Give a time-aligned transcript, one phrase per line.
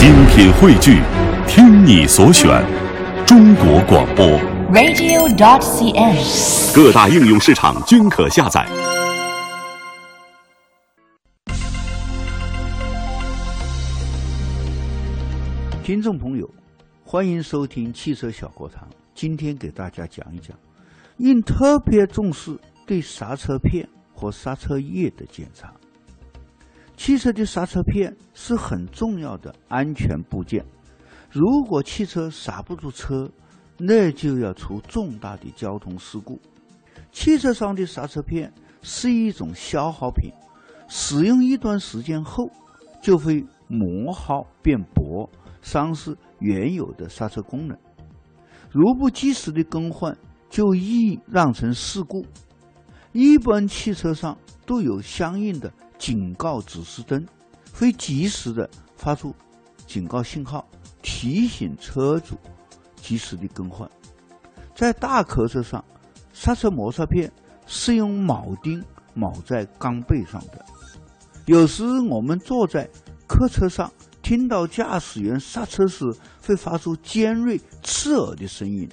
[0.00, 1.02] 精品汇聚，
[1.46, 2.64] 听你所选，
[3.26, 4.24] 中国广播。
[4.72, 6.74] radio.dot.cn，。
[6.74, 8.66] 各大应用市场均可下载。
[15.84, 16.50] 听众朋友，
[17.04, 18.88] 欢迎收听汽车小课堂。
[19.14, 20.56] 今天给大家讲一讲，
[21.18, 25.70] 应特别重视对刹车片和刹车液的检查。
[27.00, 30.62] 汽车的刹车片是很重要的安全部件，
[31.30, 33.26] 如果汽车刹不住车，
[33.78, 36.38] 那就要出重大的交通事故。
[37.10, 38.52] 汽车上的刹车片
[38.82, 40.30] 是一种消耗品，
[40.88, 42.50] 使用一段时间后
[43.00, 45.26] 就会磨耗变薄，
[45.62, 47.74] 丧失原有的刹车功能。
[48.70, 50.14] 如不及时的更换，
[50.50, 52.26] 就易酿成事故。
[53.12, 54.36] 一般汽车上
[54.66, 57.24] 都有相应的警告指示灯，
[57.74, 59.32] 会及时的发出
[59.86, 60.66] 警告信号，
[61.02, 62.36] 提醒车主
[62.96, 63.88] 及时的更换。
[64.74, 65.84] 在大客车上，
[66.32, 67.30] 刹车摩擦片
[67.66, 68.82] 是用铆钉
[69.14, 70.64] 铆在缸背上的。
[71.44, 72.88] 有时我们坐在
[73.26, 73.92] 客车上，
[74.22, 76.04] 听到驾驶员刹车时
[76.42, 78.88] 会发出尖锐刺耳的声音，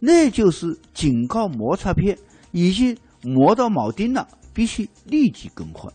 [0.00, 2.18] 那就是警告摩擦片
[2.50, 5.92] 已经磨到铆钉了，必须立即更换。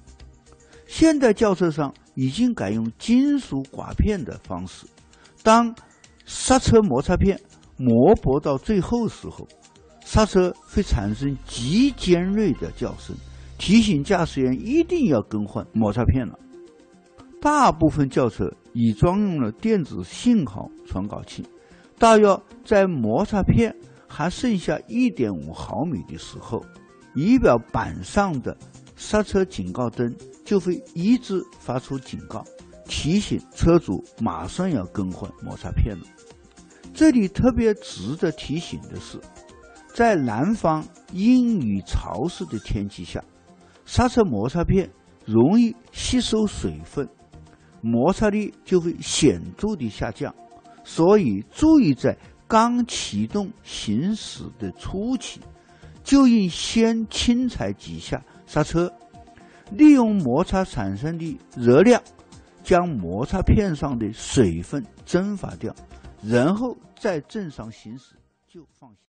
[0.90, 4.88] 现代轿车上已经改用金属刮片的方式，
[5.44, 5.74] 当
[6.26, 7.40] 刹车摩擦片
[7.78, 9.48] 磨薄到最后时候，
[10.04, 13.16] 刹车会产生极尖锐的叫声，
[13.60, 16.38] 提醒驾驶员一定要更换摩擦片了。
[17.40, 21.46] 大部分轿车已装用了电子信号传感器，
[22.00, 23.74] 大约在摩擦片
[24.08, 26.66] 还剩下1.5毫米的时候，
[27.14, 28.58] 仪表板上的
[29.00, 32.44] 刹车警告灯就会一直发出警告，
[32.86, 36.04] 提醒车主马上要更换摩擦片了。
[36.94, 39.18] 这里特别值得提醒的是，
[39.94, 43.24] 在南方阴雨潮湿的天气下，
[43.86, 44.90] 刹车摩擦片
[45.26, 47.08] 容易吸收水分，
[47.82, 50.36] 摩擦力就会显著的下降。
[50.84, 52.18] 所以，注意在
[52.50, 55.40] 刚启动行驶的初期，
[56.10, 58.92] 就应先轻踩几下刹车，
[59.72, 62.02] 利用摩擦产生的热量，
[62.64, 65.72] 将摩擦片上的水分蒸发掉，
[66.24, 68.16] 然后再正常行驶
[68.48, 68.98] 就放心。